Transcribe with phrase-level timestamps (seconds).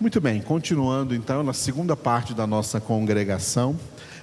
[0.00, 3.76] Muito bem, continuando então na segunda parte da nossa congregação,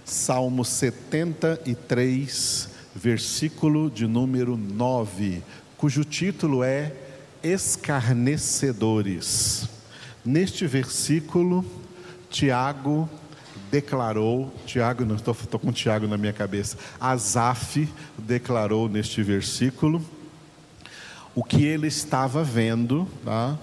[0.05, 5.43] Salmo 73, versículo de número 9,
[5.75, 6.93] cujo título é
[7.43, 9.67] Escarnecedores.
[10.23, 11.65] Neste versículo,
[12.29, 13.09] Tiago
[13.69, 17.85] declarou, Tiago, não estou, com Tiago na minha cabeça, Asaf
[18.17, 20.01] declarou neste versículo
[21.35, 23.59] o que ele estava vendo, tá?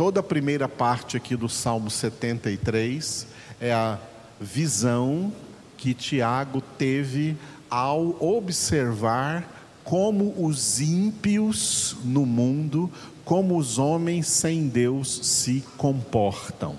[0.00, 3.26] Toda a primeira parte aqui do Salmo 73
[3.60, 3.98] é a
[4.40, 5.30] visão
[5.76, 7.36] que Tiago teve
[7.68, 12.90] ao observar como os ímpios no mundo,
[13.26, 16.76] como os homens sem Deus se comportam.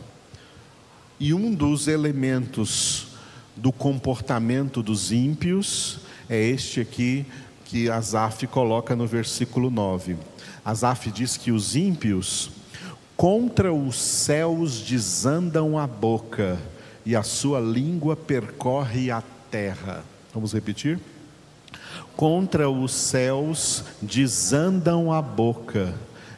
[1.20, 3.10] E um dos elementos
[3.56, 7.24] do comportamento dos ímpios é este aqui
[7.66, 10.18] que Asaf coloca no versículo 9.
[10.66, 12.60] Asaf diz que os ímpios
[13.22, 16.58] Contra os céus desandam a boca,
[17.06, 20.04] e a sua língua percorre a terra.
[20.34, 21.00] Vamos repetir?
[22.16, 25.94] Contra os céus desandam a boca,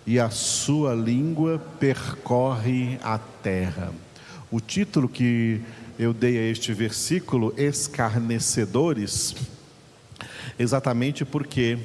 [0.06, 3.94] e a sua língua percorre a terra.
[4.52, 5.62] O título que
[5.98, 9.34] eu dei a este versículo, escarnecedores,
[10.60, 11.80] exatamente porque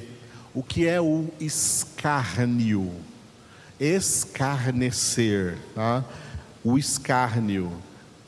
[0.53, 2.91] o que é o escárnio?
[3.79, 5.57] Escarnecer.
[5.73, 6.03] Tá?
[6.63, 7.71] O escárnio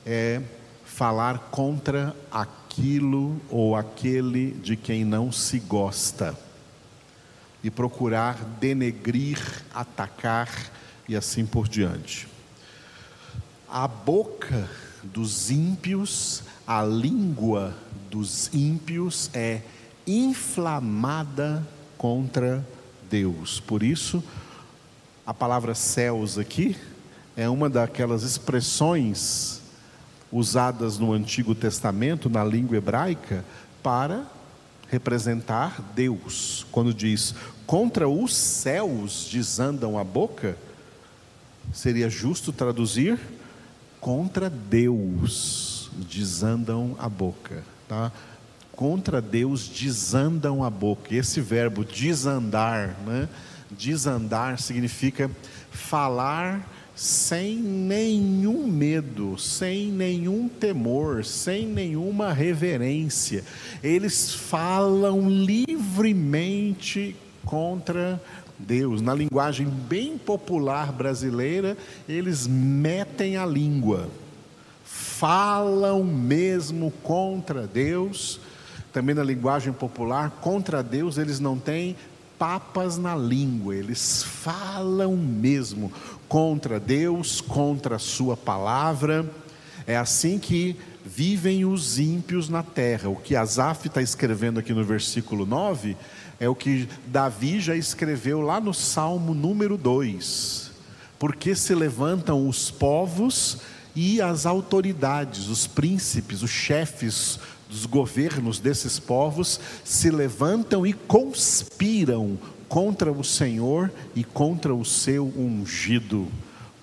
[0.06, 0.42] é
[0.86, 6.38] falar contra aquilo ou aquele de quem não se gosta
[7.64, 9.40] e procurar denegrir,
[9.74, 10.50] atacar
[11.08, 12.28] e assim por diante.
[13.70, 14.70] A boca
[15.04, 17.76] dos ímpios, a língua
[18.10, 19.62] dos ímpios é
[20.06, 21.66] inflamada
[21.98, 22.66] contra
[23.10, 23.60] Deus.
[23.60, 24.24] Por isso,
[25.26, 26.76] a palavra céus aqui
[27.36, 29.62] é uma daquelas expressões
[30.32, 33.46] usadas no Antigo Testamento, na língua hebraica,
[33.84, 34.26] para
[34.90, 36.66] representar Deus.
[36.72, 37.36] Quando diz
[37.66, 40.58] contra os céus desandam a boca,
[41.72, 43.20] seria justo traduzir
[44.00, 48.12] contra Deus desandam a boca, tá?
[48.72, 51.14] Contra Deus desandam a boca.
[51.14, 53.30] Esse verbo desandar, né?
[53.72, 55.32] Desandar significa
[55.72, 63.44] falar sem nenhum medo, sem nenhum temor, sem nenhuma reverência.
[63.82, 67.16] Eles falam livremente
[67.46, 68.22] contra
[68.60, 69.02] Deus.
[69.02, 71.78] Na linguagem bem popular brasileira,
[72.08, 74.10] eles metem a língua,
[74.84, 78.40] falam mesmo contra Deus.
[78.94, 81.96] Também na linguagem popular, contra Deus eles não têm
[82.42, 85.92] papas na língua, eles falam mesmo
[86.28, 89.30] contra Deus, contra a Sua palavra.
[89.86, 90.76] É assim que
[91.06, 93.10] vivem os ímpios na terra.
[93.10, 95.96] O que Asaf está escrevendo aqui no versículo 9
[96.40, 100.72] é o que Davi já escreveu lá no Salmo número 2.
[101.20, 103.60] Porque se levantam os povos
[103.96, 112.38] e as autoridades, os príncipes, os chefes dos governos desses povos se levantam e conspiram
[112.68, 116.28] contra o Senhor e contra o seu ungido,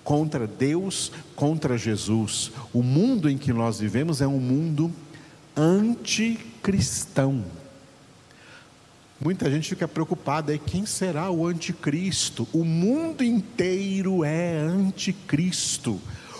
[0.03, 2.51] contra Deus, contra Jesus.
[2.73, 4.91] O mundo em que nós vivemos é um mundo
[5.55, 7.43] anticristão.
[9.19, 12.47] Muita gente fica preocupada, é quem será o anticristo?
[12.53, 15.99] O mundo inteiro é anticristo.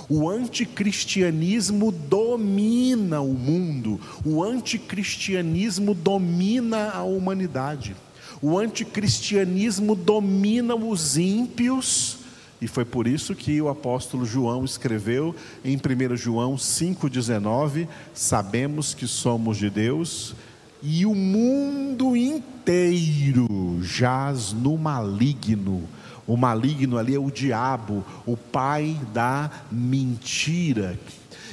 [0.10, 7.96] O anticristianismo domina o mundo, o anticristianismo domina a humanidade,
[8.42, 12.18] o anticristianismo domina os ímpios,
[12.62, 19.08] e foi por isso que o apóstolo João escreveu em 1 João 5,19: Sabemos que
[19.08, 20.36] somos de Deus
[20.82, 25.84] e o mundo inteiro jaz no maligno.
[26.30, 31.00] O maligno ali é o diabo, o pai da mentira.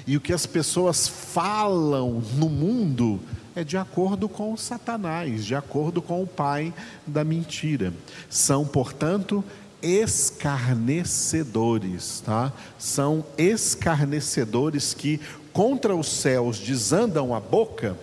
[0.07, 3.19] E o que as pessoas falam no mundo
[3.55, 6.75] é de acordo com Satanás, de acordo com o pai
[7.07, 7.91] da mentira.
[8.29, 9.43] São, portanto,
[9.81, 12.53] escarnecedores, tá?
[12.79, 15.19] São escarnecedores que
[15.55, 17.97] contra os céus desandam a boca.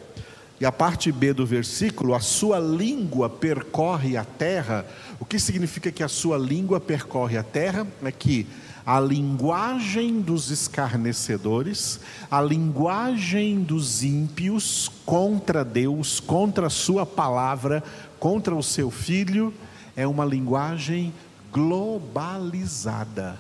[0.63, 4.85] E a parte B do versículo, a sua língua percorre a terra,
[5.19, 7.85] o que significa que a sua língua percorre a terra?
[8.01, 8.47] É que
[8.85, 11.99] a linguagem dos escarnecedores,
[12.31, 17.83] a linguagem dos ímpios contra Deus, contra a Sua palavra,
[18.17, 19.53] contra o seu filho,
[19.97, 21.13] é uma linguagem
[21.51, 23.37] globalizada,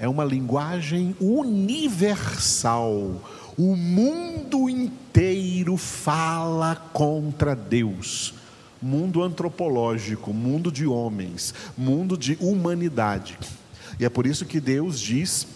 [0.00, 3.20] é uma linguagem universal.
[3.56, 8.32] O mundo inteiro fala contra Deus.
[8.80, 13.38] Mundo antropológico, mundo de homens, mundo de humanidade.
[13.98, 15.46] E é por isso que Deus diz,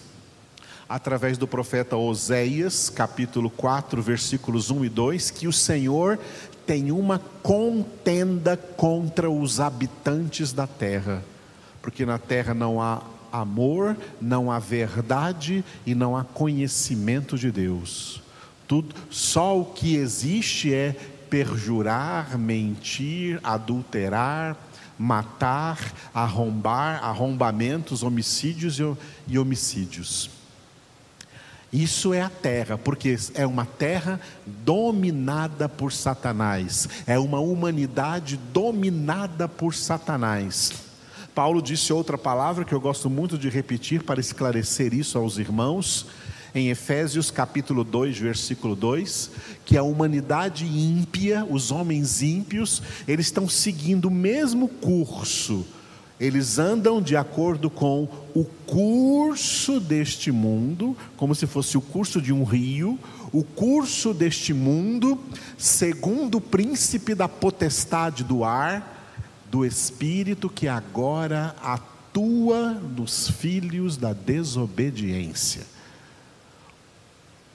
[0.87, 6.19] através do profeta Oséias, capítulo 4, versículos 1 e 2, que o Senhor
[6.67, 11.23] tem uma contenda contra os habitantes da terra,
[11.81, 13.01] porque na terra não há
[13.31, 18.21] amor, não há verdade e não há conhecimento de Deus.
[18.67, 20.95] Tudo, só o que existe é
[21.29, 24.57] perjurar, mentir, adulterar,
[24.97, 25.77] matar,
[26.13, 28.79] arrombar, arrombamentos, homicídios
[29.27, 30.29] e homicídios.
[31.73, 39.47] Isso é a terra, porque é uma terra dominada por Satanás, é uma humanidade dominada
[39.47, 40.84] por Satanás.
[41.35, 46.05] Paulo disse outra palavra que eu gosto muito de repetir para esclarecer isso aos irmãos,
[46.55, 49.31] em Efésios capítulo 2, versículo 2,
[49.65, 55.65] que a humanidade ímpia, os homens ímpios, eles estão seguindo o mesmo curso.
[56.17, 62.31] Eles andam de acordo com o curso deste mundo, como se fosse o curso de
[62.31, 62.97] um rio,
[63.33, 65.19] o curso deste mundo,
[65.57, 68.94] segundo o príncipe da potestade do ar,
[69.49, 75.65] do espírito que agora atua nos filhos da desobediência.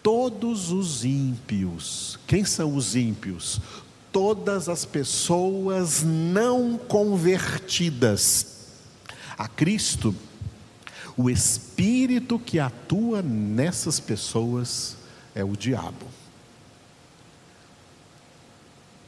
[0.03, 3.61] Todos os ímpios, quem são os ímpios?
[4.13, 8.47] todas as pessoas não convertidas
[9.39, 10.15] a Cristo,
[11.17, 14.97] o espírito que atua nessas pessoas
[15.35, 16.07] é o diabo.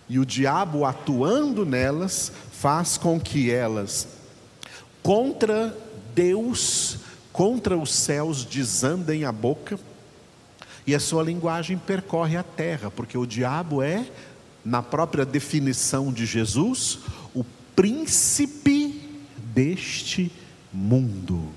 [0.09, 4.07] E o diabo atuando nelas faz com que elas,
[5.03, 5.77] contra
[6.15, 6.99] Deus,
[7.33, 9.79] contra os céus, desandem a boca,
[10.87, 14.05] e a sua linguagem percorre a terra, porque o diabo é
[14.65, 17.01] na própria definição de Jesus,
[17.35, 17.45] o
[17.75, 19.01] príncipe
[19.55, 20.31] deste
[20.73, 21.49] mundo.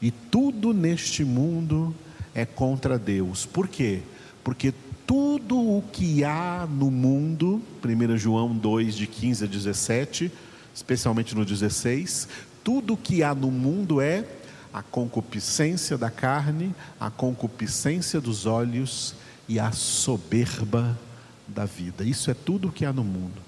[0.00, 1.94] E tudo neste mundo
[2.34, 3.46] é contra Deus.
[3.46, 4.02] Por quê?
[4.44, 4.72] Porque
[5.06, 10.32] tudo o que há no mundo, 1 João 2, de 15 a 17,
[10.74, 12.28] especialmente no 16,
[12.64, 14.24] tudo o que há no mundo é
[14.72, 19.14] a concupiscência da carne, a concupiscência dos olhos
[19.48, 20.98] e a soberba
[21.46, 22.04] da vida.
[22.04, 23.40] Isso é tudo o que há no mundo.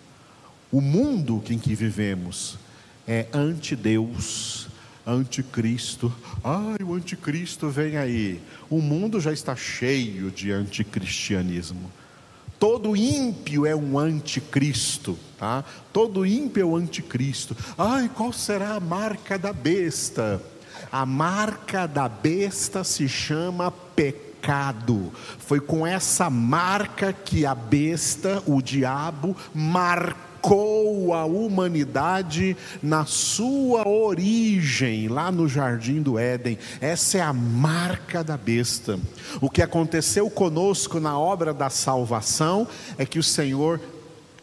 [0.70, 2.56] O mundo em que vivemos
[3.06, 4.68] é anti-Deus,
[5.08, 6.12] anticristo.
[6.44, 8.40] Ai, o anticristo vem aí.
[8.68, 11.90] O mundo já está cheio de anticristianismo.
[12.58, 15.64] Todo ímpio é um anticristo, tá?
[15.92, 17.56] Todo ímpio é o anticristo.
[17.76, 20.42] Ai, qual será a marca da besta?
[20.90, 25.12] A marca da besta se chama pecado.
[25.38, 29.36] Foi com essa marca que a besta, o diabo,
[30.38, 36.56] marcou a humanidade na sua origem, lá no jardim do Éden.
[36.80, 38.98] Essa é a marca da besta.
[39.40, 43.80] O que aconteceu conosco na obra da salvação é que o Senhor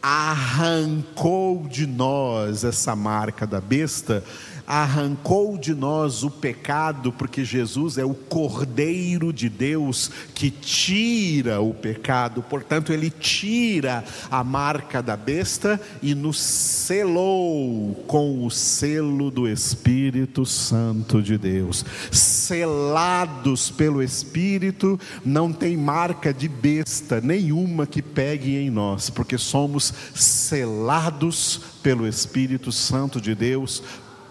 [0.02, 4.22] arrancou de nós essa marca da besta
[4.66, 11.72] arrancou de nós o pecado, porque Jesus é o Cordeiro de Deus que tira o
[11.72, 19.48] pecado, portanto, ele tira a marca da besta e nos selou com o selo do
[19.48, 21.84] Espírito Santo de Deus.
[22.10, 29.92] Selados pelo Espírito, não tem marca de besta nenhuma que pegue em nós, porque somos
[30.14, 33.82] selados pelo Espírito Santo de Deus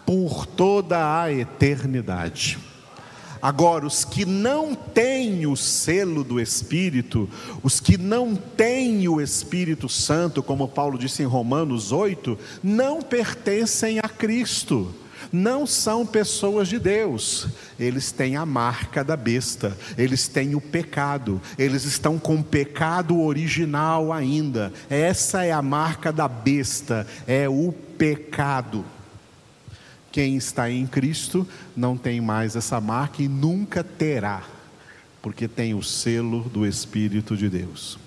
[0.05, 2.57] por toda a eternidade.
[3.41, 7.29] Agora, os que não têm o selo do Espírito,
[7.61, 13.99] os que não têm o Espírito Santo, como Paulo disse em Romanos 8, não pertencem
[13.99, 14.91] a Cristo,
[15.31, 17.47] não são pessoas de Deus,
[17.79, 23.21] eles têm a marca da besta, eles têm o pecado, eles estão com o pecado
[23.21, 28.83] original ainda, essa é a marca da besta, é o pecado.
[30.15, 31.45] Quem está em Cristo
[31.75, 34.43] não tem mais essa marca e nunca terá,
[35.21, 37.99] porque tem o selo do Espírito de Deus.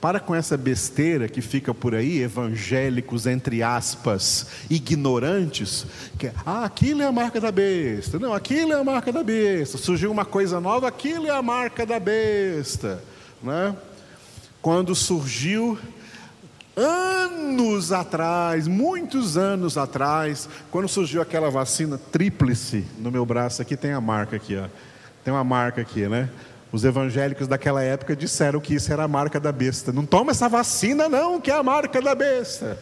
[0.00, 7.02] Para com essa besteira que fica por aí, evangélicos, entre aspas, ignorantes, que ah, aquilo
[7.02, 10.60] é a marca da besta, não, aquilo é a marca da besta, surgiu uma coisa
[10.60, 13.02] nova, aquilo é a marca da besta,
[13.42, 13.74] né?
[14.62, 15.76] Quando surgiu
[16.82, 23.92] Anos atrás, muitos anos atrás, quando surgiu aquela vacina tríplice no meu braço, aqui tem
[23.92, 24.66] a marca aqui, ó.
[25.22, 26.30] Tem uma marca aqui, né?
[26.72, 29.92] Os evangélicos daquela época disseram que isso era a marca da besta.
[29.92, 32.78] Não toma essa vacina, não, que é a marca da besta.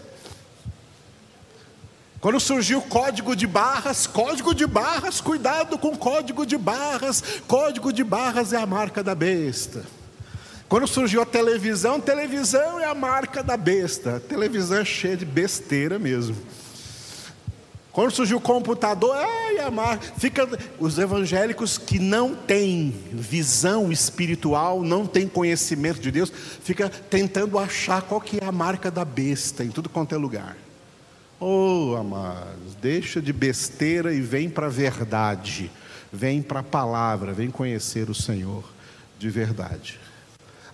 [2.21, 8.05] Quando surgiu código de barras, código de barras, cuidado com código de barras, código de
[8.05, 9.98] barras é a marca da besta.
[10.69, 14.17] Quando surgiu a televisão, televisão é a marca da besta.
[14.17, 16.37] A televisão é cheia de besteira mesmo.
[17.91, 20.13] Quando surgiu o computador, ai, a marca.
[20.19, 20.47] Fica
[20.79, 26.31] os evangélicos que não têm visão espiritual, não têm conhecimento de Deus,
[26.63, 30.57] fica tentando achar qual que é a marca da besta em tudo quanto é lugar.
[31.41, 35.71] Oh, amados, deixa de besteira e vem para a verdade.
[36.13, 38.65] Vem para a palavra, vem conhecer o Senhor
[39.19, 39.99] de verdade.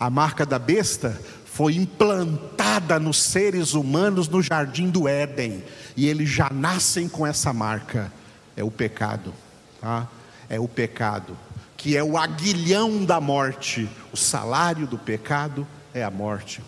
[0.04, 5.64] A marca da besta foi implantada nos seres humanos no jardim do Éden,
[5.96, 8.12] e eles já nascem com essa marca.
[8.54, 9.32] É o pecado,
[9.80, 10.06] tá?
[10.46, 11.34] É o pecado,
[11.74, 13.88] que é o aguilhão da morte.
[14.12, 16.62] O salário do pecado é a morte.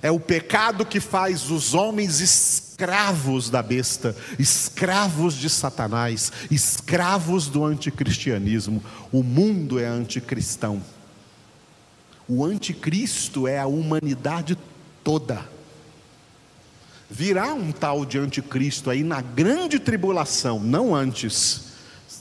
[0.00, 7.64] É o pecado que faz os homens escravos da besta, escravos de Satanás, escravos do
[7.64, 8.80] anticristianismo.
[9.10, 10.80] O mundo é anticristão.
[12.32, 14.56] O anticristo é a humanidade
[15.02, 15.44] toda.
[17.10, 21.70] Virá um tal de anticristo aí na grande tribulação, não antes.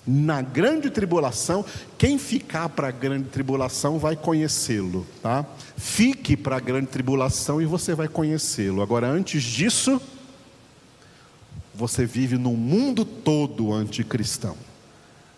[0.07, 1.63] Na grande tribulação,
[1.95, 5.45] quem ficar para a grande tribulação vai conhecê-lo, tá?
[5.77, 8.81] Fique para a grande tribulação e você vai conhecê-lo.
[8.81, 10.01] Agora, antes disso,
[11.75, 14.57] você vive num mundo todo anticristão.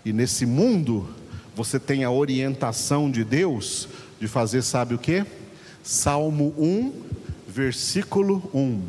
[0.06, 1.10] E nesse mundo,
[1.54, 3.90] você tem a orientação de Deus
[4.22, 5.26] de fazer, sabe o que?
[5.82, 6.94] Salmo 1,
[7.48, 8.80] versículo 1.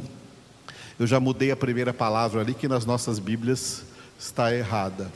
[0.98, 3.82] Eu já mudei a primeira palavra ali, que nas nossas Bíblias
[4.18, 5.10] está errada.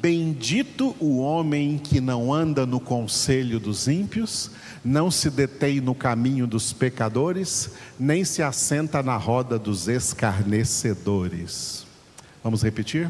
[0.00, 4.50] Bendito o homem que não anda no conselho dos ímpios,
[4.84, 11.86] não se detém no caminho dos pecadores, nem se assenta na roda dos escarnecedores.
[12.42, 13.08] Vamos repetir?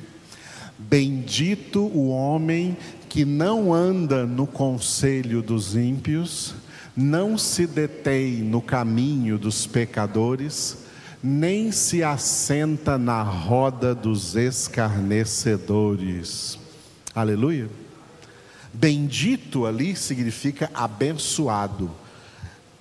[0.78, 2.76] Bendito o homem
[3.12, 6.54] que não anda no conselho dos ímpios,
[6.96, 10.78] não se detém no caminho dos pecadores,
[11.22, 16.58] nem se assenta na roda dos escarnecedores.
[17.14, 17.68] Aleluia.
[18.72, 21.90] Bendito ali significa abençoado,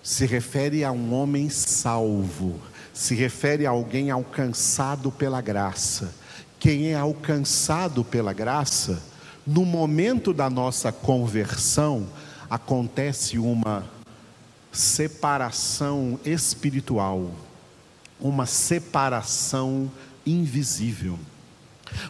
[0.02, 2.58] se refere a um homem salvo,
[2.94, 6.16] se refere a alguém alcançado pela graça.
[6.58, 9.11] Quem é alcançado pela graça,
[9.52, 12.08] no momento da nossa conversão,
[12.50, 13.84] acontece uma
[14.72, 17.30] separação espiritual,
[18.18, 19.92] uma separação
[20.26, 21.20] invisível.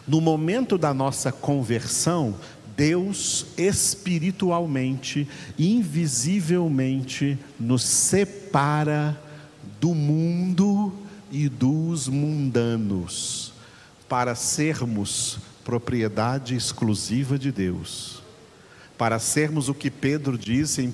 [0.06, 2.36] No momento da nossa conversão,
[2.76, 5.26] Deus espiritualmente,
[5.58, 9.20] invisivelmente, nos separa
[9.80, 10.92] do mundo
[11.28, 13.52] e dos mundanos,
[14.08, 18.22] para sermos propriedade exclusiva de Deus.
[18.98, 20.92] Para sermos o que Pedro disse em 1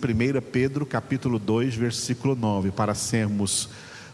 [0.53, 3.69] Pedro capítulo 2, versículo 9, para sermos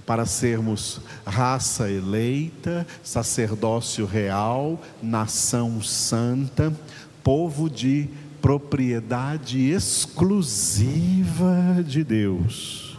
[0.07, 6.71] para sermos raça eleita, sacerdócio real, nação santa,
[7.23, 8.11] povo de
[8.43, 11.55] propriedade exclusiva
[11.87, 12.99] de Deus.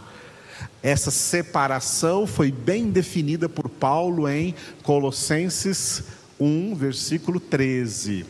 [0.82, 6.02] Essa separação foi bem definida por Paulo em Colossenses
[6.38, 8.26] 1, versículo 13.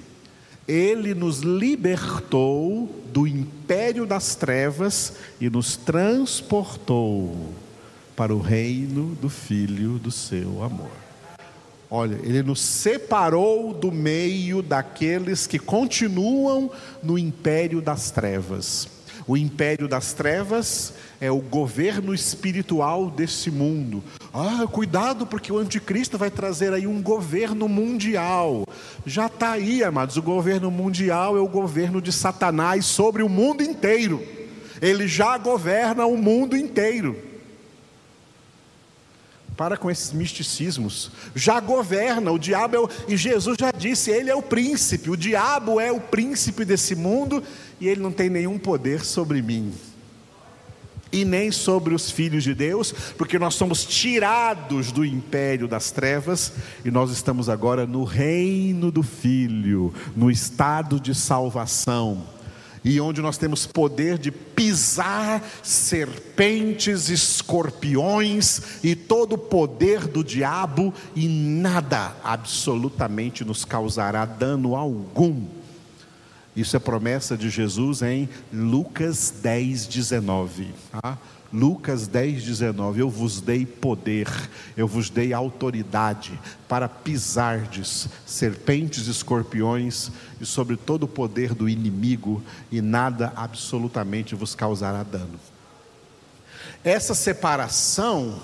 [0.66, 7.54] Ele nos libertou do império das trevas e nos transportou
[8.16, 10.90] para o reino do Filho do seu amor.
[11.88, 16.70] Olha, ele nos separou do meio daqueles que continuam
[17.02, 18.95] no império das trevas.
[19.28, 24.02] O império das trevas é o governo espiritual desse mundo.
[24.32, 28.64] Ah, cuidado, porque o anticristo vai trazer aí um governo mundial.
[29.04, 33.64] Já está aí, amados, o governo mundial é o governo de Satanás sobre o mundo
[33.64, 34.22] inteiro.
[34.80, 37.16] Ele já governa o mundo inteiro.
[39.56, 41.10] Para com esses misticismos.
[41.34, 45.16] Já governa, o diabo é o, e Jesus já disse, ele é o príncipe, o
[45.16, 47.42] diabo é o príncipe desse mundo
[47.80, 49.72] e ele não tem nenhum poder sobre mim.
[51.12, 56.52] E nem sobre os filhos de Deus, porque nós somos tirados do império das trevas
[56.84, 62.24] e nós estamos agora no reino do Filho, no estado de salvação.
[62.84, 70.94] e onde nós temos poder de pisar serpentes, escorpiões e todo o poder do diabo,
[71.12, 75.55] e nada absolutamente nos causará dano algum.
[76.56, 80.72] Isso é promessa de Jesus em Lucas 10, 19.
[80.90, 81.18] Tá?
[81.52, 84.26] Lucas 10, 19: Eu vos dei poder,
[84.74, 90.10] eu vos dei autoridade para pisardes serpentes escorpiões
[90.40, 95.38] e sobre todo o poder do inimigo, e nada absolutamente vos causará dano.
[96.82, 98.40] Essa separação,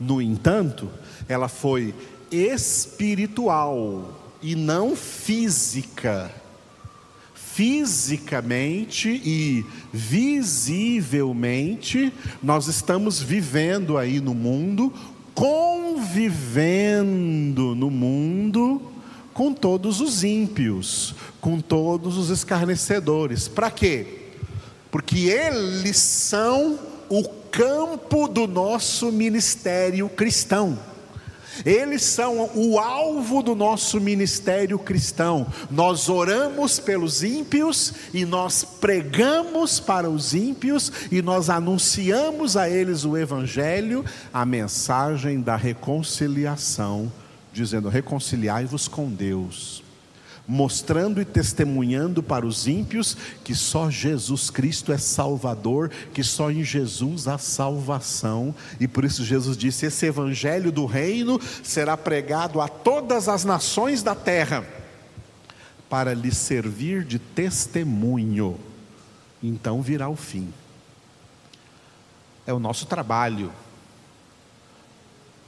[0.00, 0.90] no entanto,
[1.28, 1.94] ela foi
[2.30, 6.41] espiritual e não física
[7.54, 14.90] fisicamente e visivelmente, nós estamos vivendo aí no mundo,
[15.34, 16.14] convivendo
[17.74, 18.80] no mundo
[19.34, 23.48] com todos os ímpios, com todos os escarnecedores.
[23.48, 24.06] Para quê?
[24.90, 26.78] Porque eles são
[27.08, 30.78] o campo do nosso ministério cristão.
[31.64, 35.46] Eles são o alvo do nosso ministério cristão.
[35.70, 43.04] Nós oramos pelos ímpios e nós pregamos para os ímpios e nós anunciamos a eles
[43.04, 47.12] o evangelho, a mensagem da reconciliação,
[47.52, 49.82] dizendo: reconciliai-vos com Deus
[50.46, 56.64] mostrando e testemunhando para os ímpios que só Jesus Cristo é Salvador, que só em
[56.64, 62.68] Jesus há salvação, e por isso Jesus disse: esse evangelho do reino será pregado a
[62.68, 64.64] todas as nações da terra,
[65.88, 68.58] para lhe servir de testemunho,
[69.42, 70.52] então virá o fim.
[72.44, 73.52] É o nosso trabalho,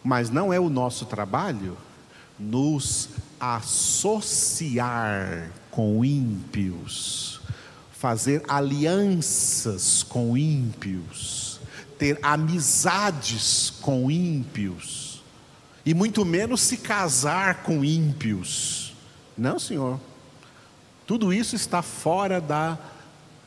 [0.03, 1.77] mas não é o nosso trabalho
[2.39, 4.31] nos associar
[5.71, 7.41] com ímpios,
[7.93, 11.61] fazer alianças com ímpios,
[11.99, 15.23] ter amizades com ímpios,
[15.87, 18.95] e muito menos se casar com ímpios.
[19.37, 20.01] Não, Senhor.
[21.07, 22.79] Tudo isso está fora da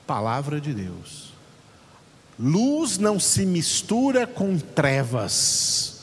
[0.05, 1.33] palavra de Deus.
[2.39, 5.96] Luz não se mistura com trevas.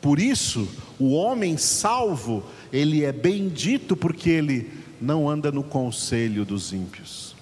[0.00, 6.72] Por isso, o homem salvo ele é bendito porque ele não anda no conselho dos
[6.72, 7.34] ímpios.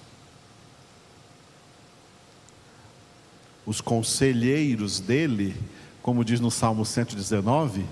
[3.65, 5.55] Os conselheiros dele,
[6.01, 7.85] como diz no Salmo 119,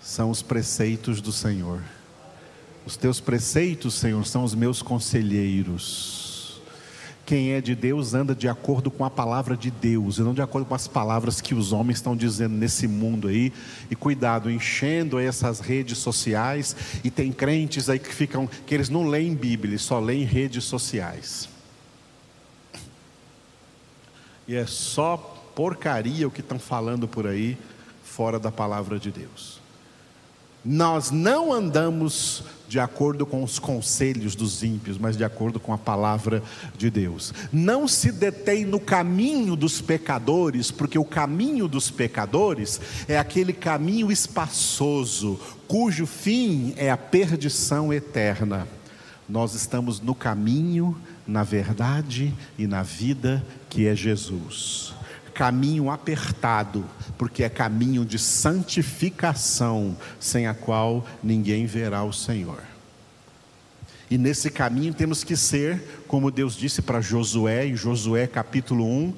[0.00, 1.82] são os preceitos do Senhor.
[2.86, 6.27] Os teus preceitos, Senhor, são os meus conselheiros.
[7.28, 10.40] Quem é de Deus anda de acordo com a palavra de Deus e não de
[10.40, 13.52] acordo com as palavras que os homens estão dizendo nesse mundo aí.
[13.90, 19.06] E cuidado, enchendo essas redes sociais e tem crentes aí que ficam que eles não
[19.06, 21.50] leem Bíblia, só leem redes sociais.
[24.46, 25.18] E é só
[25.54, 27.58] porcaria o que estão falando por aí
[28.02, 29.60] fora da palavra de Deus.
[30.64, 35.78] Nós não andamos de acordo com os conselhos dos ímpios, mas de acordo com a
[35.78, 36.42] palavra
[36.76, 37.32] de Deus.
[37.50, 44.12] Não se detém no caminho dos pecadores, porque o caminho dos pecadores é aquele caminho
[44.12, 48.68] espaçoso, cujo fim é a perdição eterna.
[49.26, 54.97] Nós estamos no caminho, na verdade e na vida que é Jesus
[55.38, 56.84] caminho apertado,
[57.16, 62.60] porque é caminho de santificação, sem a qual ninguém verá o Senhor.
[64.10, 69.14] E nesse caminho temos que ser, como Deus disse para Josué, em Josué capítulo 1,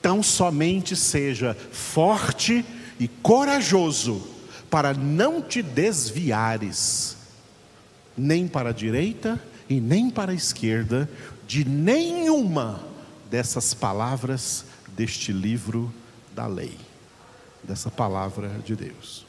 [0.00, 2.64] tão somente seja forte
[2.98, 4.26] e corajoso,
[4.70, 7.14] para não te desviares,
[8.16, 11.10] nem para a direita e nem para a esquerda,
[11.46, 12.80] de nenhuma
[13.30, 14.64] dessas palavras
[14.98, 15.94] deste livro
[16.34, 16.76] da lei,
[17.62, 19.24] dessa palavra de Deus.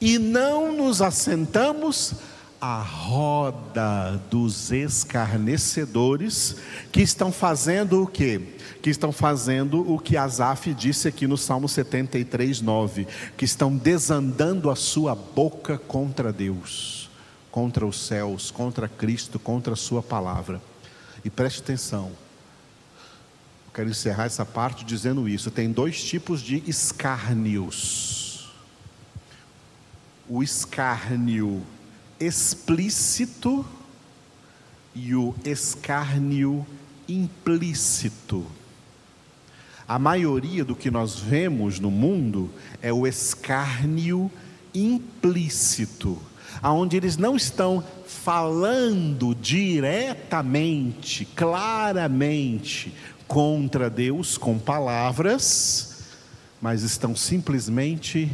[0.00, 2.14] E não nos assentamos
[2.60, 6.56] à roda dos escarnecedores
[6.92, 8.40] que estão fazendo o quê?
[8.80, 14.70] Que estão fazendo o que Asaf disse aqui no Salmo 73, 9, que estão desandando
[14.70, 17.10] a sua boca contra Deus,
[17.50, 20.62] contra os céus, contra Cristo, contra a sua palavra.
[21.24, 22.12] E preste atenção,
[23.78, 25.52] quero encerrar essa parte dizendo isso.
[25.52, 28.50] Tem dois tipos de escárnios.
[30.28, 31.62] O escárnio
[32.18, 33.64] explícito
[34.96, 36.66] e o escárnio
[37.08, 38.44] implícito.
[39.86, 42.50] A maioria do que nós vemos no mundo
[42.82, 44.28] é o escárnio
[44.74, 46.20] implícito.
[46.60, 52.92] aonde eles não estão falando diretamente, claramente
[53.28, 56.02] contra Deus com palavras,
[56.60, 58.32] mas estão simplesmente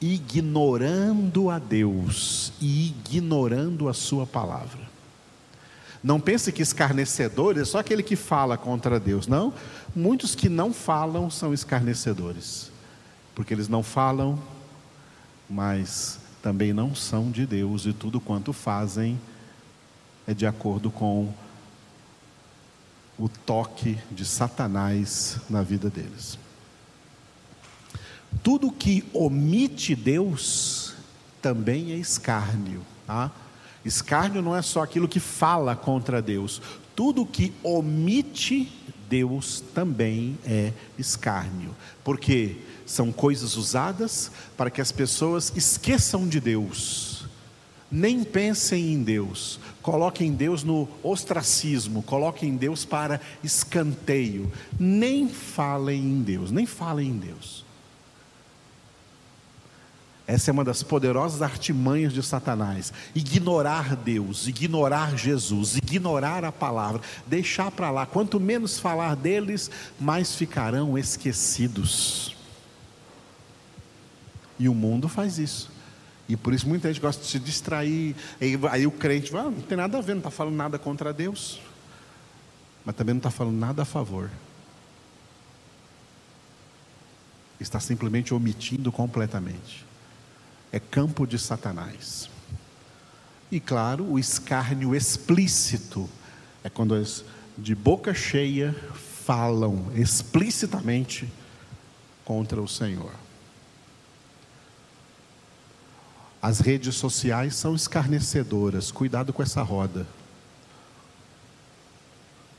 [0.00, 4.88] ignorando a Deus e ignorando a Sua palavra.
[6.02, 9.26] Não pense que escarnecedor é só aquele que fala contra Deus.
[9.26, 9.52] Não,
[9.94, 12.70] muitos que não falam são escarnecedores,
[13.34, 14.38] porque eles não falam,
[15.48, 19.18] mas também não são de Deus e tudo quanto fazem
[20.26, 21.32] é de acordo com
[23.20, 26.38] o toque de Satanás na vida deles.
[28.42, 30.94] Tudo que omite Deus
[31.42, 32.80] também é escárnio.
[33.06, 33.30] Tá?
[33.84, 36.62] Escárnio não é só aquilo que fala contra Deus,
[36.96, 38.72] tudo que omite
[39.08, 42.56] Deus também é escárnio, porque
[42.86, 47.09] são coisas usadas para que as pessoas esqueçam de Deus,
[47.90, 56.22] nem pensem em Deus, coloquem Deus no ostracismo, coloquem Deus para escanteio, nem falem em
[56.22, 57.64] Deus, nem falem em Deus.
[60.30, 62.92] Essa é uma das poderosas artimanhas de Satanás.
[63.16, 68.06] Ignorar Deus, ignorar Jesus, ignorar a palavra, deixar para lá.
[68.06, 72.36] Quanto menos falar deles, mais ficarão esquecidos.
[74.56, 75.79] E o mundo faz isso.
[76.30, 78.14] E por isso muita gente gosta de se distrair.
[78.40, 81.12] Aí, aí o crente ah, não tem nada a ver, não está falando nada contra
[81.12, 81.60] Deus.
[82.84, 84.30] Mas também não está falando nada a favor.
[87.58, 89.90] Está simplesmente omitindo completamente
[90.72, 92.28] é campo de Satanás.
[93.50, 96.08] E claro, o escárnio explícito
[96.62, 97.24] é quando as
[97.58, 98.74] de boca cheia
[99.24, 101.28] falam explicitamente
[102.24, 103.12] contra o Senhor.
[106.42, 110.06] As redes sociais são escarnecedoras, cuidado com essa roda.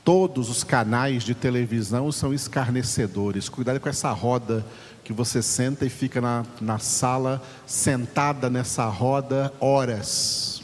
[0.04, 3.48] Todos os canais de televisão são escarnecedores.
[3.48, 4.64] Cuidado com essa roda
[5.04, 10.62] que você senta e fica na, na sala, sentada nessa roda horas.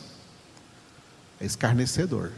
[1.41, 2.33] É escarnecedor.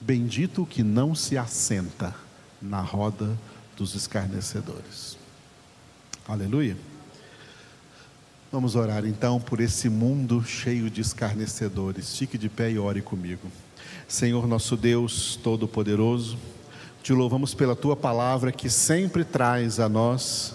[0.00, 2.14] Bendito o que não se assenta
[2.60, 3.36] na roda
[3.76, 5.18] dos escarnecedores.
[6.26, 6.76] Aleluia.
[8.50, 12.16] Vamos orar então por esse mundo cheio de escarnecedores.
[12.16, 13.46] Fique de pé e ore comigo.
[14.08, 16.38] Senhor nosso Deus Todo-Poderoso,
[17.02, 20.54] te louvamos pela tua palavra que sempre traz a nós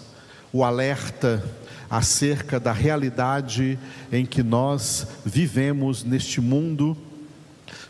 [0.51, 1.47] o alerta
[1.87, 3.77] acerca da realidade
[4.11, 6.97] em que nós vivemos neste mundo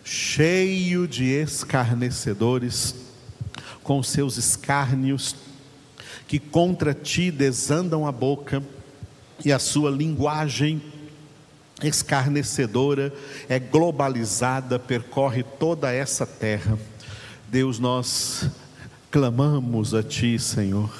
[0.03, 2.93] cheio de escarnecedores,
[3.81, 5.33] com seus escárnios,
[6.27, 8.61] que contra ti desandam a boca
[9.43, 10.81] e a sua linguagem
[11.81, 13.13] escarnecedora,
[13.49, 16.77] é globalizada, percorre toda essa terra.
[17.49, 18.49] Deus, nós
[19.11, 20.91] clamamos a Ti, Senhor,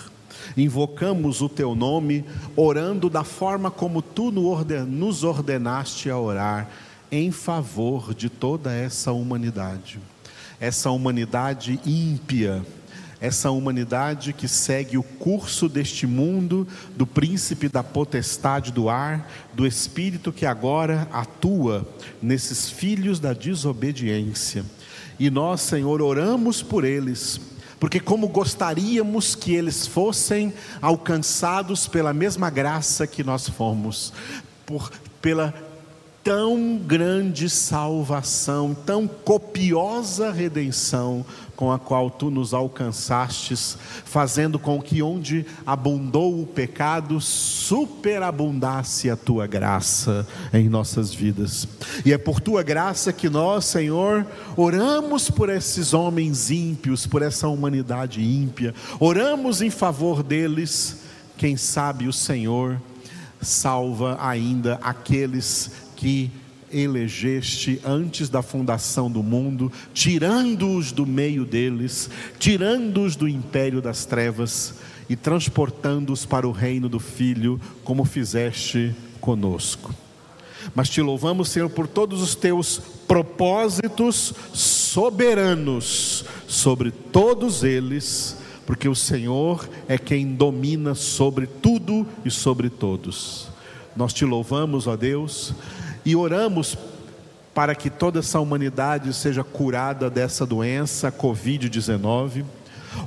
[0.55, 6.69] invocamos o Teu nome, orando da forma como Tu nos ordenaste a orar,
[7.11, 9.99] em favor de toda essa humanidade,
[10.59, 12.65] essa humanidade ímpia,
[13.23, 19.65] essa humanidade que segue o curso deste mundo, do príncipe da potestade do ar, do
[19.65, 21.87] espírito que agora atua
[22.21, 24.65] nesses filhos da desobediência.
[25.17, 27.39] E nós, Senhor, oramos por eles,
[27.79, 34.11] porque como gostaríamos que eles fossem alcançados pela mesma graça que nós fomos,
[34.65, 35.53] por, pela
[36.23, 41.25] tão grande salvação, tão copiosa redenção
[41.63, 49.15] com a qual tu nos alcançastes, fazendo com que onde abundou o pecado, superabundasse a
[49.15, 51.65] tua graça em nossas vidas.
[52.05, 57.47] E é por tua graça que nós, Senhor, oramos por esses homens ímpios, por essa
[57.47, 60.97] humanidade ímpia, oramos em favor deles.
[61.37, 62.77] Quem sabe o Senhor
[63.41, 66.29] salva ainda aqueles que
[66.73, 72.09] elegeste antes da fundação do mundo, tirando-os do meio deles,
[72.39, 74.75] tirando-os do império das trevas
[75.09, 79.93] e transportando-os para o reino do Filho, como fizeste conosco.
[80.73, 88.95] Mas te louvamos, Senhor, por todos os teus propósitos soberanos sobre todos eles, porque o
[88.95, 93.47] Senhor é quem domina sobre tudo e sobre todos.
[93.95, 95.53] Nós te louvamos, ó Deus,
[96.05, 96.77] e oramos
[97.53, 102.43] para que toda essa humanidade seja curada dessa doença, Covid-19.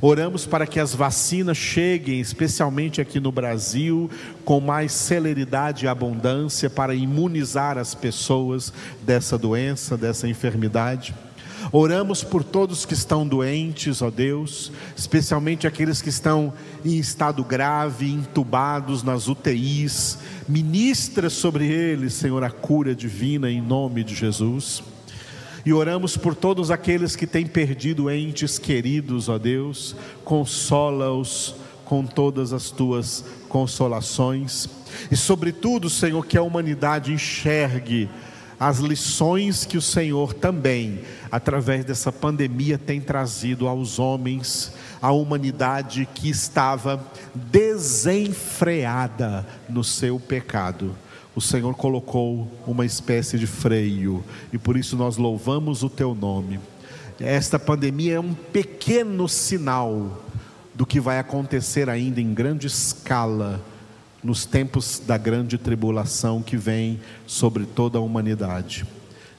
[0.00, 4.10] Oramos para que as vacinas cheguem, especialmente aqui no Brasil,
[4.44, 11.14] com mais celeridade e abundância para imunizar as pessoas dessa doença, dessa enfermidade.
[11.72, 16.52] Oramos por todos que estão doentes, ó Deus, especialmente aqueles que estão
[16.84, 20.18] em estado grave, entubados nas UTIs.
[20.48, 24.82] Ministra sobre eles, Senhor, a cura divina em nome de Jesus.
[25.64, 32.52] E oramos por todos aqueles que têm perdido entes queridos, ó Deus, consola-os com todas
[32.52, 34.68] as tuas consolações.
[35.10, 38.08] E sobretudo, Senhor, que a humanidade enxergue
[38.58, 46.08] as lições que o Senhor também, através dessa pandemia, tem trazido aos homens, à humanidade
[46.14, 50.96] que estava desenfreada no seu pecado
[51.36, 56.58] o Senhor colocou uma espécie de freio e por isso nós louvamos o teu nome.
[57.20, 60.24] Esta pandemia é um pequeno sinal
[60.74, 63.62] do que vai acontecer ainda em grande escala
[64.26, 68.84] nos tempos da grande tribulação que vem sobre toda a humanidade.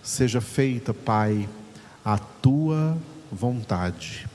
[0.02, 1.50] Seja feita, Pai,
[2.06, 2.98] a tua
[3.30, 4.26] vontade.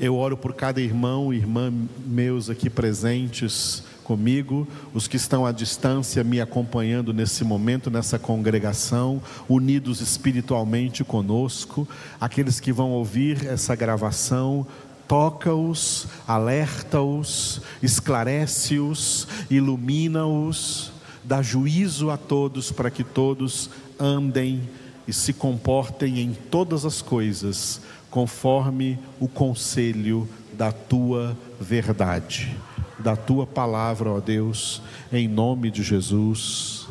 [0.00, 1.72] Eu oro por cada irmão e irmã
[2.04, 9.22] meus aqui presentes comigo, os que estão à distância me acompanhando nesse momento, nessa congregação,
[9.48, 11.88] unidos espiritualmente conosco,
[12.20, 14.66] aqueles que vão ouvir essa gravação,
[15.08, 20.92] toca-os, alerta-os, esclarece-os, ilumina-os,
[21.22, 24.62] dá juízo a todos para que todos andem
[25.06, 32.56] e se comportem em todas as coisas conforme o conselho da tua verdade
[32.98, 36.88] da tua palavra, ó Deus, em nome de Jesus.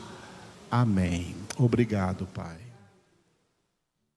[0.69, 1.35] Amém.
[1.57, 2.64] Obrigado, Pai.